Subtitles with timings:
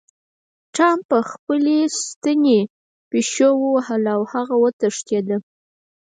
[0.75, 2.59] ټام په خپلې ستنې
[3.09, 5.37] پیشو ووهله او هغه وتښتیده.